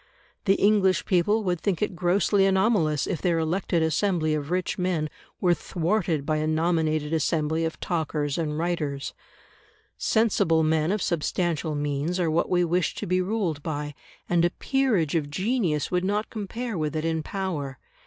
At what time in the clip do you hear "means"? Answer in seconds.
11.75-12.19